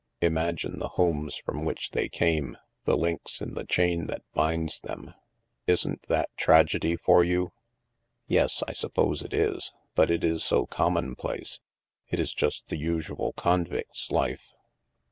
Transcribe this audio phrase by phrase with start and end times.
[0.21, 5.13] Imagine the homes from which they came, the links in the chain that binds them.
[5.67, 7.51] Isn't that tragedy for you?""
[8.27, 9.71] Yes, I suppose it is.
[9.93, 11.59] But it is so commonplace.
[12.09, 14.55] It is just the usual convict's life."